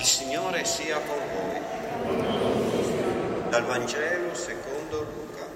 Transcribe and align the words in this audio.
Il 0.00 0.06
Signore 0.06 0.64
sia 0.64 0.98
con 0.98 1.18
voi. 1.34 1.60
Dal 3.50 3.66
Vangelo 3.66 4.34
secondo 4.34 5.02
Luca. 5.02 5.46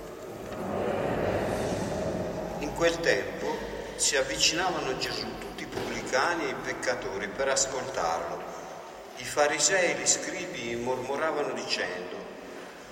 In 2.58 2.74
quel 2.74 3.00
tempo 3.00 3.56
si 3.96 4.18
avvicinavano 4.18 4.90
a 4.90 4.98
Gesù 4.98 5.24
tutti 5.38 5.62
i 5.62 5.66
pubblicani 5.66 6.44
e 6.44 6.50
i 6.50 6.54
peccatori 6.62 7.26
per 7.28 7.48
ascoltarlo. 7.48 8.42
I 9.16 9.24
farisei 9.24 9.92
e 9.92 9.98
gli 9.98 10.06
scribi 10.06 10.76
mormoravano 10.76 11.54
dicendo, 11.54 12.16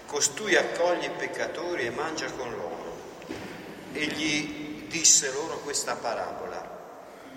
costui 0.07 0.57
accoglie 0.57 1.09
i 1.09 1.11
peccatori 1.11 1.85
e 1.85 1.91
mangia 1.91 2.33
con 2.33 2.51
loro. 2.51 2.97
Egli 3.93 4.87
disse 4.89 5.31
loro 5.33 5.59
questa 5.59 5.97
parabola. 5.97 6.81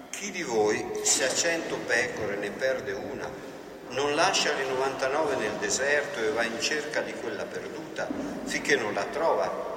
Chi 0.09 0.31
di 0.31 0.43
voi, 0.43 1.01
se 1.03 1.25
ha 1.25 1.33
cento 1.33 1.75
pecore, 1.85 2.37
ne 2.37 2.51
perde 2.51 2.93
una, 2.93 3.54
non 3.89 4.15
lascia 4.15 4.53
le 4.53 4.65
99 4.65 5.35
nel 5.35 5.53
deserto 5.53 6.19
e 6.19 6.31
va 6.31 6.43
in 6.43 6.59
cerca 6.59 7.01
di 7.01 7.13
quella 7.13 7.43
perduta 7.43 8.07
finché 8.43 8.75
non 8.75 8.93
la 8.93 9.05
trova. 9.05 9.73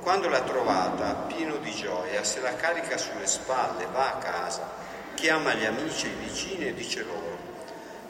Quando 0.00 0.28
l'ha 0.28 0.42
trovata, 0.42 1.24
pieno 1.26 1.56
di 1.56 1.72
gioia, 1.72 2.22
se 2.22 2.40
la 2.40 2.54
carica 2.54 2.96
sulle 2.96 3.26
spalle, 3.26 3.86
va 3.92 4.14
a 4.14 4.18
casa, 4.18 4.70
chiama 5.14 5.54
gli 5.54 5.64
amici 5.64 6.06
e 6.06 6.10
i 6.10 6.28
vicini 6.28 6.66
e 6.68 6.74
dice 6.74 7.02
loro, 7.02 7.36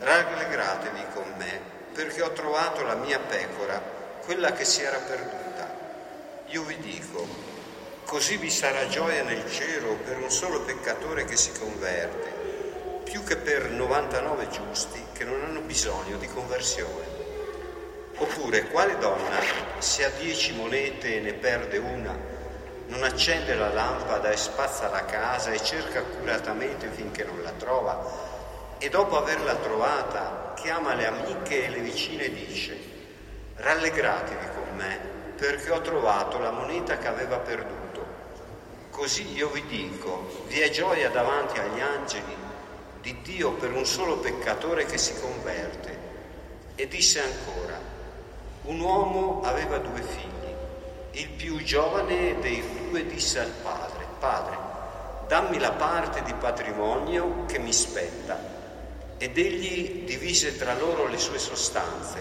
rallegratevi 0.00 1.04
con 1.14 1.32
me 1.38 1.74
perché 1.94 2.20
ho 2.22 2.32
trovato 2.32 2.82
la 2.82 2.96
mia 2.96 3.18
pecora, 3.18 3.80
quella 4.22 4.52
che 4.52 4.66
si 4.66 4.82
era 4.82 4.98
perduta. 4.98 5.74
Io 6.48 6.62
vi 6.64 6.78
dico, 6.78 7.26
così 8.04 8.36
vi 8.36 8.50
sarà 8.50 8.86
gioia 8.88 9.22
nel 9.22 9.50
cielo 9.50 9.94
per 10.04 10.18
un 10.18 10.30
solo 10.30 10.60
peccatore 10.60 11.24
che 11.24 11.36
si 11.36 11.52
converte 11.58 12.35
più 13.06 13.22
che 13.22 13.36
per 13.36 13.70
99 13.70 14.48
giusti 14.48 15.00
che 15.12 15.22
non 15.22 15.40
hanno 15.40 15.60
bisogno 15.60 16.16
di 16.16 16.26
conversione. 16.26 17.14
Oppure 18.16 18.64
quale 18.68 18.98
donna, 18.98 19.38
se 19.78 20.04
ha 20.04 20.10
dieci 20.10 20.52
monete 20.54 21.16
e 21.16 21.20
ne 21.20 21.32
perde 21.34 21.78
una, 21.78 22.18
non 22.88 23.02
accende 23.04 23.54
la 23.54 23.72
lampada 23.72 24.30
e 24.30 24.36
spazza 24.36 24.88
la 24.88 25.04
casa 25.04 25.52
e 25.52 25.62
cerca 25.62 26.00
accuratamente 26.00 26.88
finché 26.88 27.24
non 27.24 27.42
la 27.42 27.52
trova 27.52 28.34
e 28.78 28.88
dopo 28.88 29.16
averla 29.16 29.54
trovata 29.54 30.52
chiama 30.56 30.94
le 30.94 31.06
amiche 31.06 31.64
e 31.64 31.68
le 31.70 31.78
vicine 31.78 32.24
e 32.24 32.32
dice 32.32 32.78
rallegratevi 33.56 34.46
con 34.54 34.76
me 34.76 34.98
perché 35.36 35.70
ho 35.70 35.80
trovato 35.80 36.38
la 36.38 36.50
moneta 36.50 36.98
che 36.98 37.06
aveva 37.06 37.38
perduto. 37.38 37.74
Così 38.90 39.32
io 39.32 39.48
vi 39.50 39.64
dico, 39.66 40.44
vi 40.46 40.60
è 40.60 40.70
gioia 40.70 41.10
davanti 41.10 41.58
agli 41.58 41.80
angeli 41.80 42.45
di 43.06 43.16
Dio 43.22 43.52
per 43.52 43.72
un 43.72 43.86
solo 43.86 44.16
peccatore 44.16 44.84
che 44.84 44.98
si 44.98 45.14
converte. 45.20 45.96
E 46.74 46.88
disse 46.88 47.20
ancora, 47.20 47.78
un 48.62 48.80
uomo 48.80 49.42
aveva 49.44 49.78
due 49.78 50.02
figli. 50.02 51.22
Il 51.22 51.28
più 51.28 51.62
giovane 51.62 52.36
dei 52.40 52.60
due 52.88 53.06
disse 53.06 53.38
al 53.38 53.52
padre, 53.62 54.04
Padre, 54.18 54.56
dammi 55.28 55.60
la 55.60 55.70
parte 55.70 56.24
di 56.24 56.34
patrimonio 56.34 57.44
che 57.46 57.60
mi 57.60 57.72
spetta. 57.72 58.54
Ed 59.18 59.38
egli 59.38 60.04
divise 60.04 60.58
tra 60.58 60.74
loro 60.74 61.06
le 61.06 61.18
sue 61.18 61.38
sostanze. 61.38 62.20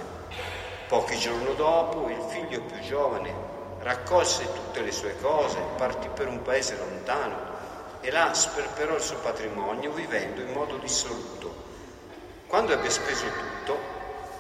Pochi 0.87 1.17
giorni 1.17 1.55
dopo 1.55 2.09
il 2.09 2.21
figlio 2.29 2.61
più 2.61 2.79
giovane 2.81 3.33
raccolse 3.79 4.45
tutte 4.53 4.81
le 4.81 4.91
sue 4.91 5.17
cose, 5.19 5.57
partì 5.77 6.09
per 6.09 6.27
un 6.27 6.43
paese 6.43 6.77
lontano 6.77 7.54
e 8.05 8.11
là 8.11 8.31
sperperò 8.35 8.93
il 8.95 9.01
suo 9.01 9.17
patrimonio 9.17 9.91
vivendo 9.91 10.39
in 10.39 10.51
modo 10.51 10.77
dissoluto. 10.77 11.63
Quando 12.45 12.73
ebbe 12.73 12.91
speso 12.91 13.25
tutto, 13.25 13.79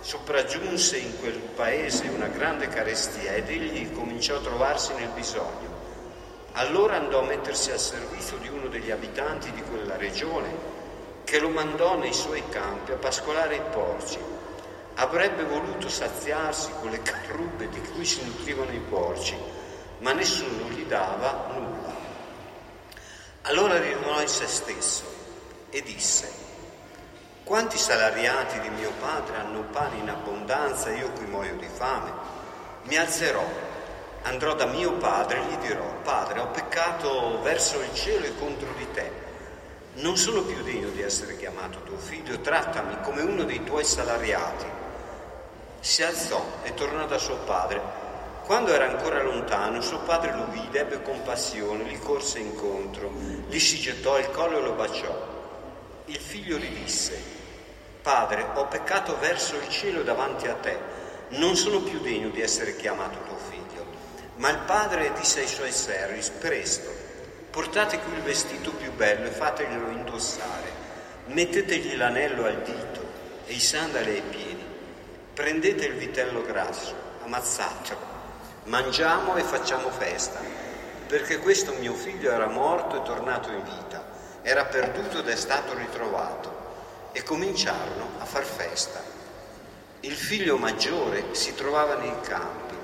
sopraggiunse 0.01 0.97
in 0.97 1.17
quel 1.19 1.39
paese 1.39 2.07
una 2.09 2.27
grande 2.27 2.67
carestia 2.67 3.33
ed 3.33 3.49
egli 3.49 3.91
cominciò 3.91 4.35
a 4.35 4.41
trovarsi 4.41 4.93
nel 4.93 5.09
bisogno. 5.09 5.73
Allora 6.51 6.97
andò 6.97 7.21
a 7.21 7.25
mettersi 7.25 7.71
al 7.71 7.79
servizio 7.79 8.37
di 8.37 8.49
uno 8.49 8.67
degli 8.67 8.91
abitanti 8.91 9.51
di 9.51 9.63
quella 9.63 9.97
regione 9.97 10.73
che 11.23 11.39
lo 11.39 11.49
mandò 11.49 11.97
nei 11.97 12.13
suoi 12.13 12.43
campi 12.49 12.91
a 12.91 12.97
pascolare 12.97 13.55
i 13.55 13.61
porci. 13.71 14.19
Avrebbe 14.97 15.43
voluto 15.43 15.89
saziarsi 15.89 16.69
con 16.79 16.91
le 16.91 17.01
carrubbe 17.03 17.67
di 17.69 17.81
cui 17.81 18.05
si 18.05 18.23
nutrivano 18.23 18.71
i 18.71 18.81
porci, 18.87 19.35
ma 20.01 20.13
nessuno 20.13 20.69
gli 20.69 20.83
dava 20.83 21.47
nulla. 21.51 21.74
Allora 23.47 23.77
ritornò 23.77 24.21
in 24.21 24.27
se 24.27 24.47
stesso 24.47 25.03
e 25.69 25.83
disse, 25.83 26.31
quanti 27.43 27.77
salariati 27.77 28.59
di 28.59 28.69
mio 28.69 28.91
padre 28.99 29.37
hanno 29.37 29.61
pane 29.71 29.97
in 29.97 30.09
abbondanza 30.09 30.89
io 30.89 31.11
qui 31.11 31.25
muoio 31.25 31.55
di 31.55 31.67
fame? 31.67 32.11
Mi 32.83 32.97
alzerò, 32.97 33.45
andrò 34.23 34.55
da 34.55 34.65
mio 34.65 34.93
padre 34.93 35.41
e 35.41 35.45
gli 35.45 35.57
dirò, 35.67 35.85
padre, 36.01 36.39
ho 36.39 36.47
peccato 36.47 37.39
verso 37.43 37.79
il 37.81 37.93
cielo 37.93 38.25
e 38.25 38.35
contro 38.35 38.73
di 38.77 38.91
te. 38.91 39.11
Non 39.95 40.17
sono 40.17 40.41
più 40.41 40.63
degno 40.63 40.89
di 40.89 41.03
essere 41.03 41.37
chiamato 41.37 41.83
tuo 41.83 41.97
figlio, 41.97 42.39
trattami 42.41 42.99
come 43.01 43.21
uno 43.21 43.43
dei 43.43 43.63
tuoi 43.63 43.83
salariati. 43.83 44.65
Si 45.81 46.01
alzò 46.01 46.43
e 46.63 46.73
tornò 46.73 47.05
da 47.05 47.19
suo 47.19 47.37
padre 47.37 48.04
quando 48.45 48.71
era 48.71 48.85
ancora 48.85 49.23
lontano, 49.23 49.81
suo 49.81 50.01
padre 50.01 50.35
lo 50.35 50.45
vide, 50.51 50.81
ebbe 50.81 51.01
compassione, 51.01 51.83
gli 51.85 51.97
corse 51.97 52.37
incontro, 52.37 53.11
gli 53.47 53.57
si 53.57 53.79
gettò 53.79 54.15
al 54.15 54.29
collo 54.29 54.59
e 54.59 54.61
lo 54.61 54.73
baciò. 54.73 55.33
Il 56.05 56.17
figlio 56.17 56.57
gli 56.57 56.83
disse, 56.83 57.19
Padre, 58.03 58.45
ho 58.53 58.67
peccato 58.67 59.17
verso 59.17 59.55
il 59.55 59.67
cielo 59.69 60.03
davanti 60.03 60.47
a 60.47 60.53
te, 60.53 60.77
non 61.29 61.55
sono 61.55 61.79
più 61.79 61.99
degno 62.01 62.29
di 62.29 62.39
essere 62.41 62.75
chiamato 62.75 63.17
tuo 63.23 63.37
figlio. 63.49 63.83
Ma 64.35 64.51
il 64.51 64.59
padre 64.59 65.11
disse 65.17 65.39
ai 65.39 65.47
suoi 65.47 65.71
servi, 65.71 66.21
presto, 66.39 66.91
portate 67.49 67.97
qui 67.97 68.13
il 68.13 68.21
vestito 68.21 68.71
più 68.73 68.91
bello 68.93 69.25
e 69.25 69.31
fateglielo 69.31 69.89
indossare, 69.89 70.71
mettetegli 71.25 71.95
l'anello 71.95 72.45
al 72.45 72.61
dito 72.61 73.01
e 73.47 73.53
i 73.53 73.59
sandali 73.59 74.11
ai 74.11 74.21
piedi, 74.21 74.65
prendete 75.33 75.85
il 75.85 75.95
vitello 75.95 76.43
grasso, 76.43 76.93
ammazzatelo 77.23 78.14
mangiamo 78.65 79.35
e 79.35 79.43
facciamo 79.43 79.89
festa, 79.89 80.39
perché 81.07 81.39
questo 81.39 81.73
mio 81.73 81.93
figlio 81.93 82.31
era 82.31 82.47
morto 82.47 82.97
e 82.97 83.03
tornato 83.03 83.49
in 83.49 83.63
vita, 83.63 84.03
era 84.41 84.65
perduto 84.65 85.19
ed 85.19 85.27
è 85.27 85.35
stato 85.35 85.75
ritrovato. 85.75 86.63
E 87.11 87.23
cominciarono 87.23 88.09
a 88.19 88.25
far 88.25 88.43
festa. 88.43 89.01
Il 90.01 90.15
figlio 90.15 90.57
maggiore 90.57 91.33
si 91.33 91.55
trovava 91.55 91.95
nei 91.95 92.13
campi. 92.21 92.75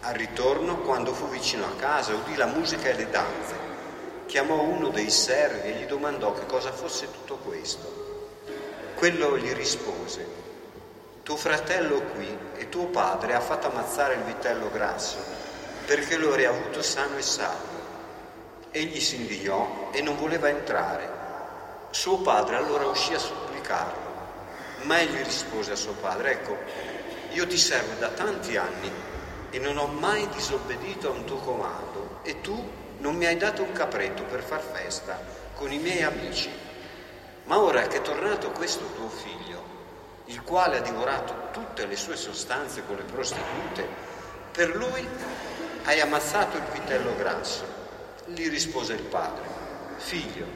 Al 0.00 0.14
ritorno, 0.14 0.78
quando 0.78 1.12
fu 1.12 1.28
vicino 1.28 1.66
a 1.66 1.76
casa, 1.78 2.14
udì 2.14 2.34
la 2.36 2.46
musica 2.46 2.88
e 2.88 2.94
le 2.94 3.10
danze. 3.10 3.54
Chiamò 4.24 4.62
uno 4.62 4.88
dei 4.88 5.10
servi 5.10 5.68
e 5.68 5.72
gli 5.72 5.84
domandò 5.84 6.32
che 6.32 6.46
cosa 6.46 6.72
fosse 6.72 7.10
tutto 7.10 7.36
questo. 7.36 8.40
Quello 8.94 9.36
gli 9.36 9.52
rispose, 9.52 10.26
tuo 11.22 11.36
fratello 11.36 12.00
qui 12.14 12.36
e 12.56 12.68
tuo 12.68 12.86
padre 12.86 13.34
ha 13.34 13.40
fatto 13.40 13.68
ammazzare 13.68 14.14
il 14.14 14.22
vitello 14.22 14.70
grasso 14.70 15.42
perché 15.86 16.16
lo 16.16 16.28
avrei 16.28 16.46
avuto 16.46 16.82
sano 16.82 17.16
e 17.16 17.22
salvo. 17.22 17.80
Egli 18.70 19.00
si 19.00 19.16
indignò 19.16 19.90
e 19.92 20.00
non 20.00 20.16
voleva 20.16 20.48
entrare. 20.48 21.20
Suo 21.90 22.18
padre 22.18 22.56
allora 22.56 22.86
uscì 22.86 23.12
a 23.12 23.18
supplicarlo, 23.18 24.10
ma 24.82 25.00
egli 25.00 25.22
rispose 25.22 25.72
a 25.72 25.76
suo 25.76 25.92
padre, 25.92 26.32
ecco, 26.32 26.56
io 27.32 27.46
ti 27.46 27.58
servo 27.58 27.98
da 27.98 28.08
tanti 28.08 28.56
anni 28.56 28.90
e 29.50 29.58
non 29.58 29.76
ho 29.76 29.86
mai 29.86 30.26
disobbedito 30.30 31.08
a 31.08 31.12
un 31.12 31.24
tuo 31.24 31.36
comando 31.36 32.20
e 32.22 32.40
tu 32.40 32.70
non 32.98 33.16
mi 33.16 33.26
hai 33.26 33.36
dato 33.36 33.62
un 33.62 33.72
capretto 33.72 34.22
per 34.22 34.42
far 34.42 34.62
festa 34.62 35.20
con 35.54 35.70
i 35.70 35.78
miei 35.78 36.02
amici. 36.02 36.50
Ma 37.44 37.58
ora 37.58 37.82
che 37.88 37.98
è 37.98 38.02
tornato 38.02 38.50
questo 38.52 38.86
tuo 38.94 39.08
figlio, 39.08 39.61
il 40.32 40.42
quale 40.42 40.78
ha 40.78 40.80
divorato 40.80 41.50
tutte 41.52 41.84
le 41.84 41.94
sue 41.94 42.16
sostanze 42.16 42.84
con 42.86 42.96
le 42.96 43.02
prostitute, 43.02 43.86
per 44.50 44.74
lui 44.74 45.06
hai 45.84 46.00
ammazzato 46.00 46.56
il 46.56 46.64
vitello 46.72 47.14
grasso. 47.16 47.80
Gli 48.24 48.48
rispose 48.48 48.94
il 48.94 49.02
padre, 49.02 49.44
figlio, 49.96 50.46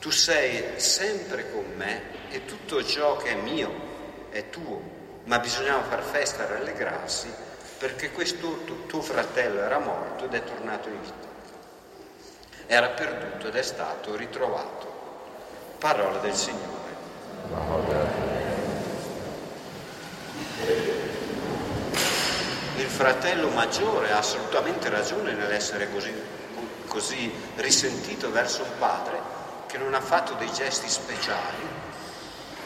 tu 0.00 0.10
sei 0.10 0.78
sempre 0.78 1.50
con 1.50 1.64
me 1.76 2.28
e 2.28 2.44
tutto 2.44 2.84
ciò 2.84 3.16
che 3.16 3.30
è 3.30 3.34
mio 3.36 3.72
è 4.28 4.50
tuo, 4.50 4.82
ma 5.24 5.38
bisognava 5.38 5.84
far 5.84 6.02
festa 6.02 6.44
e 6.44 6.52
rallegrarsi 6.52 7.32
perché 7.78 8.10
questo 8.12 8.64
tuo 8.86 9.00
fratello 9.00 9.60
era 9.60 9.78
morto 9.78 10.26
ed 10.26 10.34
è 10.34 10.44
tornato 10.44 10.88
in 10.88 11.00
vita. 11.00 11.32
Era 12.66 12.88
perduto 12.88 13.48
ed 13.48 13.56
è 13.56 13.62
stato 13.62 14.14
ritrovato. 14.14 14.92
Parola 15.78 16.18
del 16.18 16.34
Signore. 16.34 18.03
Fratello 22.94 23.48
maggiore 23.48 24.12
ha 24.12 24.18
assolutamente 24.18 24.88
ragione 24.88 25.32
nell'essere 25.32 25.90
così, 25.90 26.14
così 26.86 27.34
risentito 27.56 28.30
verso 28.30 28.62
un 28.62 28.78
padre 28.78 29.18
che 29.66 29.78
non 29.78 29.94
ha 29.94 30.00
fatto 30.00 30.34
dei 30.34 30.52
gesti 30.52 30.88
speciali 30.88 31.82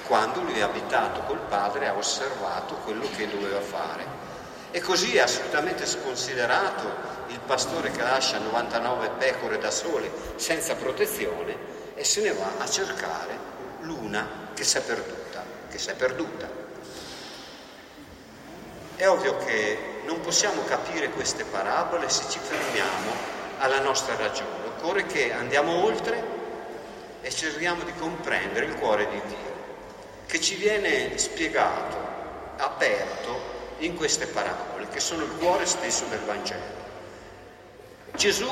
quando 0.07 0.43
lui 0.43 0.59
è 0.59 0.61
abitato 0.61 1.23
col 1.23 1.41
padre 1.49 1.89
ha 1.89 1.95
osservato 1.95 2.75
quello 2.85 3.09
che 3.17 3.27
doveva 3.27 3.61
fare. 3.61 4.27
E 4.71 4.81
così 4.81 5.17
è 5.17 5.21
assolutamente 5.21 5.87
sconsiderato 5.87 6.87
il 7.29 7.41
pastore 7.41 7.91
che 7.91 8.03
lascia 8.03 8.39
99 8.39 9.11
pecore 9.17 9.59
da 9.59 9.71
sole 9.71 10.11
senza 10.37 10.75
protezione 10.75 11.57
e 11.95 12.05
se 12.05 12.21
ne 12.21 12.33
va 12.33 12.53
a 12.59 12.69
cercare 12.69 13.39
l'una 13.81 14.51
che 14.53 14.65
si 14.65 14.77
è 14.77 14.83
perduta, 14.83 15.43
che 15.71 15.79
si 15.79 15.89
è 15.89 15.95
perduta. 15.95 16.49
È 18.95 19.09
ovvio 19.09 19.39
che 19.39 19.97
non 20.09 20.23
possiamo 20.23 20.65
capire 20.65 21.11
queste 21.11 21.45
parabole 21.45 22.09
se 22.09 22.25
ci 22.31 22.39
fermiamo 22.39 23.13
alla 23.59 23.81
nostra 23.81 24.17
ragione, 24.17 24.65
occorre 24.65 25.05
che 25.05 25.35
andiamo 25.35 25.85
oltre 25.85 26.37
e 27.21 27.31
cerchiamo 27.31 27.83
di 27.83 27.93
comprendere 27.93 28.65
il 28.65 28.75
cuore 28.77 29.07
di 29.11 29.21
Dio, 29.27 29.55
che 30.27 30.41
ci 30.41 30.55
viene 30.55 31.19
spiegato, 31.19 31.97
aperto 32.57 33.57
in 33.81 33.97
queste 33.97 34.27
parabole, 34.29 34.89
che 34.89 34.99
sono 34.99 35.25
il 35.25 35.31
cuore 35.37 35.67
stesso 35.67 36.07
del 36.07 36.21
Vangelo. 36.21 36.77
Gesù, 38.15 38.51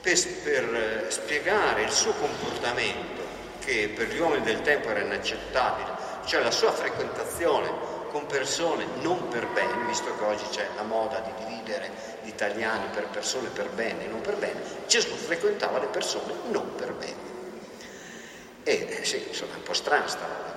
per, 0.00 0.16
per 0.44 1.06
spiegare 1.08 1.82
il 1.82 1.90
suo 1.90 2.12
comportamento, 2.12 3.26
che 3.58 3.92
per 3.96 4.06
gli 4.06 4.20
uomini 4.20 4.44
del 4.44 4.62
tempo 4.62 4.90
era 4.90 5.00
inaccettabile, 5.00 5.90
cioè 6.24 6.40
la 6.40 6.52
sua 6.52 6.70
frequentazione 6.70 7.96
con 8.08 8.26
persone 8.26 8.84
non 9.00 9.28
per 9.28 9.46
bene, 9.48 9.86
visto 9.86 10.16
che 10.16 10.24
oggi 10.24 10.44
c'è 10.50 10.66
la 10.74 10.82
moda 10.82 11.20
di 11.20 11.44
dividere 11.44 11.90
gli 12.22 12.28
italiani 12.28 12.86
per 12.92 13.08
persone 13.08 13.48
per 13.48 13.68
bene 13.70 14.04
e 14.04 14.08
non 14.08 14.20
per 14.20 14.36
bene, 14.36 14.60
Gesù 14.86 15.14
frequentava 15.14 15.78
le 15.78 15.86
persone 15.86 16.32
non 16.50 16.74
per 16.74 16.92
bene. 16.92 17.26
E 18.62 18.86
eh, 19.00 19.04
sì, 19.04 19.24
insomma, 19.28 19.54
è 19.54 19.56
un 19.56 19.62
po' 19.62 19.74
strana 19.74 20.06
sta 20.06 20.26
roba. 20.26 20.56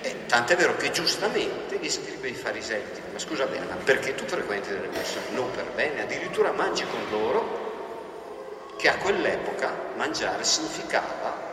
E, 0.00 0.26
tant'è 0.26 0.56
vero 0.56 0.76
che 0.76 0.90
giustamente 0.90 1.78
gli 1.78 1.90
scrive 1.90 2.28
i 2.28 2.34
farisei 2.34 2.82
ma 3.12 3.18
scusa 3.18 3.46
bene, 3.46 3.66
ma 3.66 3.76
perché 3.76 4.14
tu 4.14 4.24
frequenti 4.24 4.70
delle 4.70 4.88
persone 4.88 5.26
non 5.30 5.50
per 5.50 5.70
bene? 5.74 6.02
Addirittura 6.02 6.52
mangi 6.52 6.84
con 6.86 7.00
loro, 7.10 8.74
che 8.76 8.88
a 8.88 8.96
quell'epoca 8.96 9.72
mangiare 9.96 10.42
significava 10.44 11.52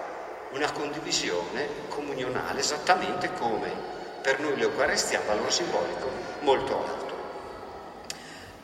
una 0.51 0.71
condivisione 0.71 1.67
comunionale, 1.87 2.59
esattamente 2.59 3.31
come 3.33 4.00
per 4.21 4.39
noi 4.39 4.55
l'Eucarestia 4.55 5.17
ha 5.17 5.21
un 5.21 5.27
valore 5.27 5.51
simbolico 5.51 6.09
molto 6.41 6.85
alto. 6.85 7.19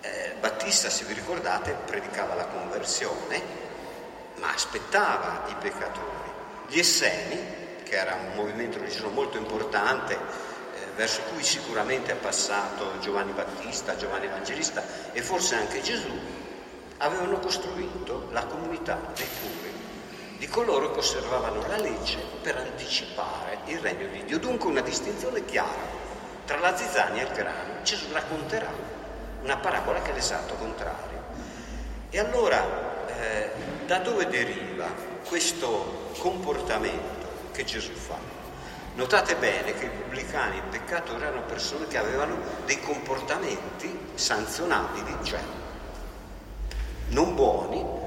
Eh, 0.02 0.36
Battista, 0.40 0.90
se 0.90 1.06
vi 1.06 1.14
ricordate, 1.14 1.76
predicava 1.86 2.36
la 2.36 2.46
conversione, 2.46 3.42
ma 4.36 4.54
aspettava 4.54 5.46
i 5.50 5.56
peccatori. 5.60 6.32
Gli 6.68 6.80
Esseni, 6.80 7.56
che 7.84 7.96
era 7.96 8.16
un 8.16 8.36
movimento 8.36 8.78
religioso 8.78 9.10
molto 9.10 9.38
importante, 9.38 10.14
eh, 10.14 10.86
verso 10.96 11.22
cui 11.34 11.44
sicuramente 11.44 12.12
è 12.12 12.16
passato 12.16 13.00
Giovanni 13.00 13.32
Battista, 13.32 13.96
Giovanni 13.96 14.26
Evangelista 14.26 14.84
e 15.12 15.22
forse 15.22 15.56
anche 15.56 15.82
Gesù, 15.82 16.12
avevano 16.98 17.40
costruito 17.40 18.28
la 18.32 18.46
comunità 18.46 19.00
dei 19.16 19.28
puri 19.40 19.67
di 20.38 20.48
coloro 20.48 20.92
che 20.92 21.00
osservavano 21.00 21.66
la 21.68 21.78
legge 21.78 22.18
per 22.42 22.58
anticipare 22.58 23.60
il 23.66 23.80
regno 23.80 24.08
di 24.08 24.24
Dio. 24.26 24.40
Dunque 24.40 24.70
una 24.70 24.82
distinzione 24.82 25.44
chiara 25.46 26.06
tra 26.46 26.60
la 26.60 26.76
zizzania 26.76 27.24
e 27.24 27.26
il 27.26 27.34
grano. 27.34 27.82
Gesù 27.84 28.06
racconterà 28.12 28.72
una 29.42 29.58
parabola 29.58 30.02
che 30.02 30.12
è 30.12 30.14
l'esatto 30.14 30.56
contrario. 30.56 31.26
E 32.10 32.20
allora 32.20 33.08
eh, 33.08 33.52
da 33.86 34.00
dove 34.00 34.28
deriva 34.28 34.88
questo 35.28 36.12
comportamento 36.20 37.28
che 37.52 37.66
Gesù 37.66 37.92
fa? 37.94 38.18
Notate 38.96 39.36
bene 39.36 39.74
che 39.74 39.86
i 39.86 39.90
pubblicani 39.90 40.56
e 40.56 40.60
i 40.60 40.70
peccatori 40.72 41.24
erano 41.24 41.42
persone 41.42 41.88
che 41.88 41.98
avevano 41.98 42.36
dei 42.66 42.80
comportamenti 42.80 43.96
sanzionabili, 44.16 45.18
cioè 45.22 45.40
non 47.10 47.36
buoni, 47.36 48.07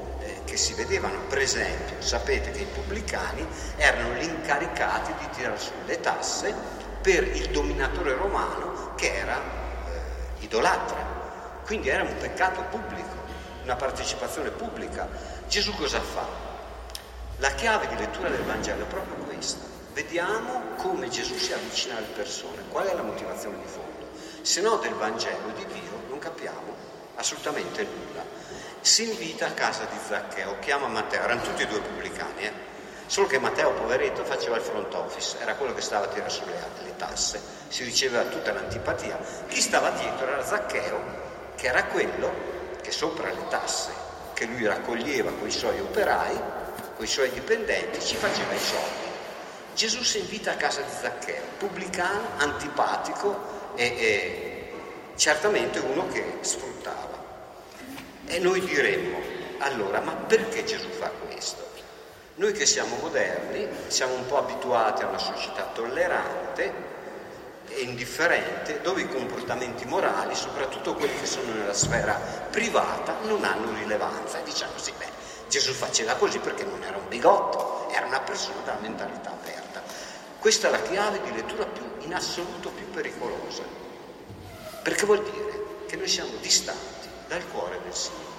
che 0.50 0.56
si 0.56 0.74
vedevano, 0.74 1.16
per 1.28 1.38
esempio, 1.38 2.00
sapete 2.00 2.50
che 2.50 2.62
i 2.62 2.66
pubblicani 2.66 3.46
erano 3.76 4.14
gli 4.14 4.24
incaricati 4.24 5.12
di 5.20 5.30
tirare 5.30 5.56
su 5.56 5.70
le 5.86 6.00
tasse 6.00 6.52
per 7.00 7.22
il 7.22 7.50
dominatore 7.50 8.14
romano 8.14 8.94
che 8.96 9.14
era 9.14 9.36
eh, 9.36 10.42
idolatra. 10.42 11.62
Quindi 11.64 11.88
era 11.88 12.02
un 12.02 12.16
peccato 12.18 12.62
pubblico, 12.62 13.14
una 13.62 13.76
partecipazione 13.76 14.50
pubblica. 14.50 15.08
Gesù 15.46 15.72
cosa 15.76 16.00
fa? 16.00 16.26
La 17.36 17.50
chiave 17.50 17.86
di 17.86 17.96
lettura 17.96 18.28
del 18.28 18.42
Vangelo 18.42 18.82
è 18.82 18.86
proprio 18.86 19.24
questa. 19.24 19.64
Vediamo 19.92 20.74
come 20.78 21.08
Gesù 21.08 21.36
si 21.36 21.52
avvicina 21.52 21.96
alle 21.96 22.06
persone, 22.06 22.64
qual 22.70 22.88
è 22.88 22.94
la 22.94 23.02
motivazione 23.02 23.56
di 23.58 23.68
fondo. 23.68 24.08
Se 24.42 24.60
no 24.60 24.78
del 24.78 24.94
Vangelo 24.94 25.52
di 25.54 25.64
Dio 25.66 26.02
non 26.08 26.18
capiamo 26.18 26.74
assolutamente 27.14 27.84
nulla 27.84 28.39
si 28.80 29.08
invita 29.08 29.46
a 29.46 29.52
casa 29.52 29.84
di 29.84 29.96
Zaccheo, 30.06 30.58
chiama 30.60 30.86
Matteo, 30.86 31.22
erano 31.22 31.42
tutti 31.42 31.62
e 31.62 31.66
due 31.66 31.80
pubblicani, 31.80 32.42
eh? 32.44 32.52
solo 33.06 33.26
che 33.26 33.38
Matteo, 33.38 33.72
poveretto, 33.72 34.24
faceva 34.24 34.56
il 34.56 34.62
front 34.62 34.92
office, 34.94 35.36
era 35.40 35.54
quello 35.54 35.74
che 35.74 35.80
stava 35.80 36.06
a 36.06 36.08
tirare 36.08 36.30
sulle 36.30 36.52
le 36.84 36.96
tasse, 36.96 37.40
si 37.68 37.84
riceveva 37.84 38.24
tutta 38.24 38.52
l'antipatia. 38.52 39.18
Chi 39.48 39.60
stava 39.60 39.90
dietro 39.90 40.26
era 40.26 40.44
Zaccheo, 40.44 41.00
che 41.56 41.66
era 41.66 41.84
quello 41.84 42.32
che 42.80 42.90
sopra 42.90 43.30
le 43.30 43.48
tasse 43.48 44.08
che 44.32 44.46
lui 44.46 44.64
raccoglieva 44.64 45.32
con 45.32 45.46
i 45.46 45.50
suoi 45.50 45.78
operai, 45.80 46.40
con 46.96 47.04
i 47.04 47.08
suoi 47.08 47.30
dipendenti, 47.30 48.00
ci 48.00 48.16
faceva 48.16 48.54
i 48.54 48.58
soldi. 48.58 49.08
Gesù 49.74 50.02
si 50.02 50.20
invita 50.20 50.52
a 50.52 50.56
casa 50.56 50.80
di 50.80 50.90
Zaccheo, 50.98 51.42
pubblicano, 51.58 52.28
antipatico 52.38 53.74
e, 53.74 53.84
e 53.84 54.72
certamente 55.16 55.78
uno 55.78 56.08
che 56.08 56.38
sfruttava. 56.40 57.19
E 58.30 58.38
noi 58.38 58.60
diremmo, 58.60 59.18
allora, 59.58 59.98
ma 59.98 60.12
perché 60.12 60.62
Gesù 60.62 60.88
fa 60.88 61.10
questo? 61.26 61.68
Noi 62.36 62.52
che 62.52 62.64
siamo 62.64 62.94
moderni, 63.00 63.66
siamo 63.88 64.14
un 64.14 64.24
po' 64.26 64.38
abituati 64.38 65.02
a 65.02 65.08
una 65.08 65.18
società 65.18 65.64
tollerante 65.74 66.72
e 67.66 67.80
indifferente, 67.80 68.82
dove 68.82 69.00
i 69.00 69.08
comportamenti 69.08 69.84
morali, 69.84 70.36
soprattutto 70.36 70.94
quelli 70.94 71.18
che 71.18 71.26
sono 71.26 71.52
nella 71.52 71.72
sfera 71.72 72.14
privata, 72.48 73.16
non 73.24 73.42
hanno 73.42 73.74
rilevanza. 73.76 74.38
E 74.38 74.44
diciamo 74.44 74.78
sì, 74.78 74.92
beh, 74.96 75.08
Gesù 75.48 75.72
faceva 75.72 76.14
così 76.14 76.38
perché 76.38 76.62
non 76.62 76.84
era 76.84 76.98
un 76.98 77.08
bigotto, 77.08 77.88
era 77.90 78.06
una 78.06 78.20
persona 78.20 78.60
dalla 78.64 78.78
mentalità 78.78 79.30
aperta. 79.30 79.82
Questa 80.38 80.68
è 80.68 80.70
la 80.70 80.82
chiave 80.82 81.20
di 81.22 81.32
lettura 81.32 81.66
più, 81.66 81.82
in 81.98 82.14
assoluto 82.14 82.68
più 82.70 82.88
pericolosa, 82.90 83.64
perché 84.84 85.04
vuol 85.04 85.24
dire 85.24 85.64
che 85.86 85.96
noi 85.96 86.06
siamo 86.06 86.30
distanti 86.40 87.00
dal 87.30 87.48
cuore 87.52 87.78
del 87.84 87.94
Signore. 87.94 88.38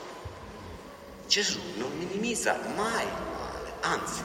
Gesù 1.26 1.62
non 1.78 1.98
minimizza 1.98 2.60
mai 2.76 3.06
il 3.06 3.24
male, 3.38 3.74
anzi 3.80 4.22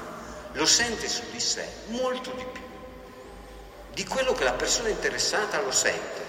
lo 0.55 0.67
sente 0.67 1.09
su 1.09 1.23
di 1.31 1.39
sé 1.39 1.65
molto 1.87 2.33
di 2.33 2.45
più 2.53 2.65
di 3.95 4.05
quello 4.05 4.33
che 4.35 4.45
la 4.45 4.53
persona 4.53 4.89
interessata 4.89 5.63
lo 5.63 5.71
sente. 5.71 6.25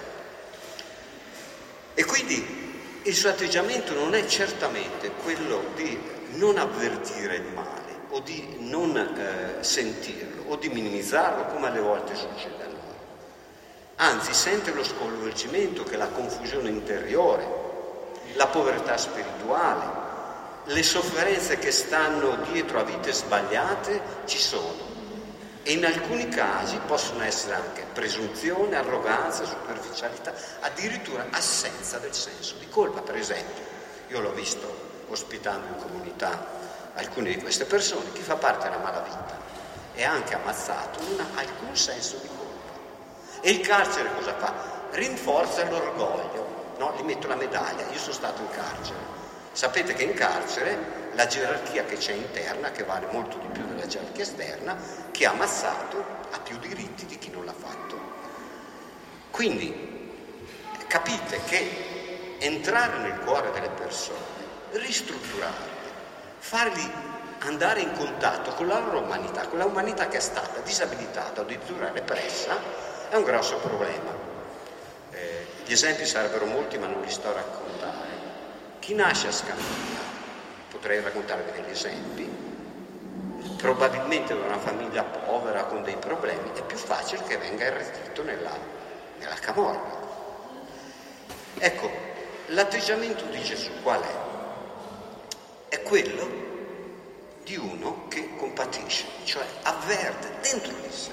E 1.92 2.04
quindi 2.04 3.00
il 3.02 3.14
suo 3.14 3.28
atteggiamento 3.28 3.92
non 3.92 4.14
è 4.14 4.24
certamente 4.24 5.10
quello 5.10 5.64
di 5.74 6.00
non 6.36 6.56
avvertire 6.56 7.36
il 7.36 7.52
male 7.52 8.06
o 8.10 8.20
di 8.20 8.56
non 8.60 8.96
eh, 8.96 9.62
sentirlo 9.62 10.44
o 10.46 10.56
di 10.56 10.68
minimizzarlo 10.70 11.52
come 11.52 11.66
alle 11.66 11.80
volte 11.80 12.14
succede 12.14 12.62
a 12.62 12.68
noi. 12.68 12.76
Anzi, 13.96 14.32
sente 14.32 14.72
lo 14.72 14.82
sconvolgimento 14.82 15.82
che 15.82 15.96
la 15.98 16.08
confusione 16.08 16.70
interiore, 16.70 17.67
la 18.34 18.46
povertà 18.46 18.96
spirituale, 18.96 20.06
le 20.64 20.82
sofferenze 20.82 21.58
che 21.58 21.70
stanno 21.70 22.36
dietro 22.50 22.80
a 22.80 22.84
vite 22.84 23.12
sbagliate 23.12 24.00
ci 24.26 24.38
sono 24.38 24.96
e 25.62 25.72
in 25.72 25.84
alcuni 25.84 26.28
casi 26.28 26.78
possono 26.86 27.22
essere 27.22 27.54
anche 27.54 27.84
presunzione, 27.92 28.76
arroganza, 28.76 29.44
superficialità, 29.44 30.32
addirittura 30.60 31.26
assenza 31.30 31.98
del 31.98 32.14
senso 32.14 32.54
di 32.58 32.68
colpa. 32.68 33.02
Per 33.02 33.16
esempio, 33.16 33.62
io 34.08 34.20
l'ho 34.20 34.32
visto 34.32 34.86
ospitando 35.08 35.66
in 35.66 35.82
comunità 35.82 36.56
alcune 36.94 37.34
di 37.34 37.40
queste 37.40 37.64
persone, 37.64 38.12
chi 38.12 38.22
fa 38.22 38.36
parte 38.36 38.68
della 38.68 38.82
malavita 38.82 39.38
è 39.92 40.04
anche 40.04 40.34
ammazzato, 40.34 41.00
non 41.02 41.20
ha 41.20 41.38
alcun 41.38 41.76
senso 41.76 42.16
di 42.22 42.28
colpa. 42.28 43.40
E 43.40 43.50
il 43.50 43.60
carcere 43.60 44.10
cosa 44.14 44.34
fa? 44.36 44.54
Rinforza 44.92 45.68
l'orgoglio, 45.68 46.67
no? 46.78 46.94
gli 46.96 47.02
metto 47.02 47.26
la 47.26 47.34
medaglia, 47.34 47.86
io 47.90 47.98
sono 47.98 48.12
stato 48.12 48.42
in 48.42 48.50
carcere. 48.50 49.16
Sapete 49.52 49.94
che 49.94 50.04
in 50.04 50.14
carcere 50.14 51.10
la 51.12 51.26
gerarchia 51.26 51.84
che 51.84 51.96
c'è 51.96 52.12
interna, 52.12 52.70
che 52.70 52.84
vale 52.84 53.08
molto 53.10 53.38
di 53.38 53.48
più 53.48 53.66
della 53.66 53.86
gerarchia 53.86 54.22
esterna, 54.22 54.76
chi 55.10 55.24
ha 55.24 55.30
ammazzato 55.30 56.04
ha 56.30 56.38
più 56.38 56.58
diritti 56.58 57.06
di 57.06 57.18
chi 57.18 57.30
non 57.30 57.44
l'ha 57.44 57.52
fatto. 57.52 57.98
Quindi 59.30 59.96
capite 60.86 61.40
che 61.46 62.36
entrare 62.38 62.98
nel 62.98 63.18
cuore 63.20 63.50
delle 63.50 63.68
persone, 63.70 64.36
ristrutturarle, 64.72 65.76
fargli 66.38 66.90
andare 67.40 67.80
in 67.80 67.92
contatto 67.92 68.52
con 68.52 68.66
la 68.66 68.78
loro 68.78 69.00
umanità, 69.00 69.46
con 69.46 69.58
la 69.58 69.64
umanità 69.64 70.08
che 70.08 70.16
è 70.16 70.20
stata 70.20 70.60
disabilitata 70.60 71.40
o 71.40 71.44
addirittura 71.44 71.90
repressa, 71.90 72.56
è 73.08 73.16
un 73.16 73.24
grosso 73.24 73.56
problema. 73.56 74.17
Gli 75.68 75.72
esempi 75.72 76.06
sarebbero 76.06 76.46
molti 76.46 76.78
ma 76.78 76.86
non 76.86 77.02
li 77.02 77.10
sto 77.10 77.28
a 77.28 77.32
raccontare. 77.32 78.08
Chi 78.78 78.94
nasce 78.94 79.26
a 79.26 79.32
Scandinavia, 79.32 80.00
potrei 80.70 81.02
raccontarvi 81.02 81.60
degli 81.60 81.70
esempi, 81.70 82.26
probabilmente 83.58 84.34
da 84.34 84.46
una 84.46 84.56
famiglia 84.56 85.02
povera 85.02 85.64
con 85.64 85.82
dei 85.82 85.96
problemi, 85.96 86.52
è 86.54 86.62
più 86.62 86.78
facile 86.78 87.22
che 87.24 87.36
venga 87.36 87.66
irretito 87.66 88.22
nella, 88.22 88.56
nella 89.18 89.34
camorra. 89.34 90.06
Ecco, 91.58 91.90
l'atteggiamento 92.46 93.24
di 93.24 93.42
Gesù 93.42 93.68
qual 93.82 94.00
è? 94.00 94.14
È 95.68 95.82
quello 95.82 96.46
di 97.44 97.56
uno 97.56 98.06
che 98.08 98.36
compatisce, 98.38 99.04
cioè 99.24 99.44
avverte 99.64 100.30
dentro 100.40 100.72
di 100.80 100.90
sé 100.90 101.10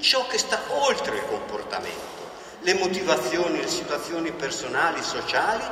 ciò 0.00 0.26
che 0.26 0.36
sta 0.36 0.60
oltre 0.68 1.16
il 1.16 1.24
comportamento, 1.24 2.23
le 2.64 2.74
motivazioni, 2.74 3.60
le 3.60 3.68
situazioni 3.68 4.32
personali, 4.32 5.02
sociali 5.02 5.62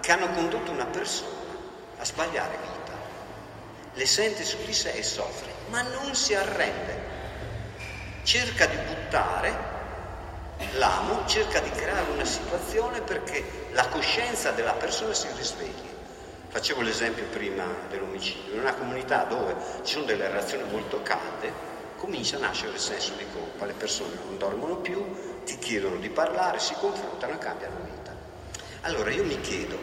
che 0.00 0.10
hanno 0.10 0.30
condotto 0.30 0.70
una 0.70 0.86
persona 0.86 1.28
a 1.98 2.04
sbagliare 2.04 2.56
vita. 2.56 2.92
Le 3.92 4.06
sente 4.06 4.42
su 4.44 4.56
di 4.64 4.72
sé 4.72 4.92
e 4.92 5.02
soffre, 5.02 5.52
ma 5.68 5.82
non 5.82 6.14
si 6.14 6.34
arrende. 6.34 7.08
Cerca 8.22 8.64
di 8.64 8.76
buttare 8.76 9.68
l'amo, 10.72 11.26
cerca 11.26 11.60
di 11.60 11.70
creare 11.70 12.10
una 12.10 12.24
situazione 12.24 13.02
perché 13.02 13.68
la 13.72 13.86
coscienza 13.88 14.50
della 14.52 14.72
persona 14.72 15.12
si 15.12 15.28
risvegli. 15.36 15.88
Facevo 16.48 16.80
l'esempio 16.80 17.24
prima 17.24 17.64
dell'omicidio, 17.90 18.54
in 18.54 18.60
una 18.60 18.74
comunità 18.74 19.24
dove 19.24 19.54
ci 19.82 19.92
sono 19.92 20.06
delle 20.06 20.28
reazioni 20.28 20.68
molto 20.70 21.02
calde, 21.02 21.52
comincia 21.96 22.36
a 22.36 22.40
nascere 22.40 22.72
il 22.72 22.78
senso 22.78 23.12
di 23.18 23.26
colpa, 23.30 23.66
le 23.66 23.74
persone 23.74 24.14
non 24.24 24.38
dormono 24.38 24.76
più, 24.76 25.29
ti 25.44 25.58
chiedono 25.58 25.96
di 25.96 26.08
parlare, 26.08 26.58
si 26.58 26.74
confrontano 26.74 27.34
e 27.34 27.38
cambiano 27.38 27.76
vita. 27.84 28.14
Allora 28.82 29.10
io 29.10 29.24
mi 29.24 29.40
chiedo, 29.40 29.78